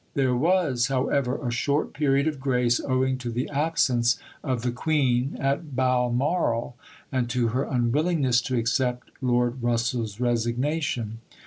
There 0.15 0.35
was, 0.35 0.87
however, 0.87 1.37
a 1.47 1.51
short 1.51 1.93
period 1.93 2.25
of 2.27 2.39
grace 2.39 2.79
owing 2.79 3.19
to 3.19 3.29
the 3.29 3.47
absence 3.51 4.17
of 4.43 4.63
the 4.63 4.71
Queen 4.71 5.37
at 5.39 5.75
Balmoral 5.75 6.75
and 7.11 7.29
to 7.29 7.49
her 7.49 7.65
unwillingness 7.65 8.41
to 8.49 8.57
accept 8.57 9.11
Lord 9.21 9.61
Russell's 9.61 10.19
resignation. 10.19 11.19